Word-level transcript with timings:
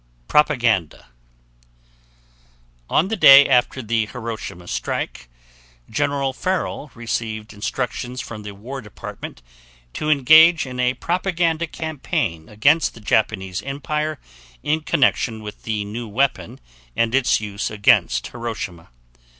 PROPAGANDA 0.27 1.09
On 2.89 3.09
the 3.09 3.15
day 3.15 3.47
after 3.47 3.83
the 3.83 4.07
Hiroshima 4.07 4.67
strike, 4.67 5.29
General 5.91 6.33
Farrell 6.33 6.89
received 6.95 7.53
instructions 7.53 8.19
from 8.19 8.41
the 8.41 8.55
War 8.55 8.81
Department 8.81 9.43
to 9.93 10.09
engage 10.09 10.65
in 10.65 10.79
a 10.79 10.95
propaganda 10.95 11.67
campaign 11.67 12.49
against 12.49 12.95
the 12.95 12.99
Japanese 12.99 13.61
Empire 13.61 14.17
in 14.63 14.81
connection 14.81 15.43
with 15.43 15.61
the 15.61 15.85
new 15.85 16.07
weapon 16.07 16.59
and 16.95 17.13
its 17.13 17.39
use 17.39 17.69
against 17.69 18.25
Hiroshima. 18.25 18.89